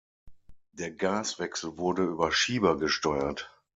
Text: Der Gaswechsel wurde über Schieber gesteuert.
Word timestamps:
Der 0.71 0.89
Gaswechsel 0.89 1.77
wurde 1.77 2.01
über 2.01 2.31
Schieber 2.31 2.75
gesteuert. 2.79 3.51